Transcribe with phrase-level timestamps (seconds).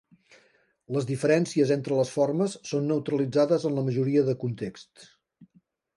[0.95, 5.07] Les diferències entre les formes són neutralitzades en la majoria de contexts.